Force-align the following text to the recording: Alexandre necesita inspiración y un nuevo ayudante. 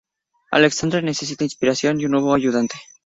Alexandre 0.49 1.03
necesita 1.03 1.43
inspiración 1.43 2.01
y 2.01 2.05
un 2.05 2.13
nuevo 2.13 2.33
ayudante. 2.33 2.73